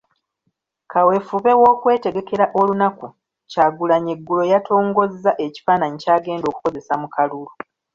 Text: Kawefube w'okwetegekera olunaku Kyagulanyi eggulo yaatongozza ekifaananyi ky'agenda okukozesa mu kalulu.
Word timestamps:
Kawefube 0.91 1.51
w'okwetegekera 1.61 2.45
olunaku 2.59 3.07
Kyagulanyi 3.51 4.11
eggulo 4.15 4.43
yaatongozza 4.51 5.31
ekifaananyi 5.45 5.97
ky'agenda 6.03 6.45
okukozesa 6.49 6.93
mu 7.01 7.07
kalulu. 7.15 7.51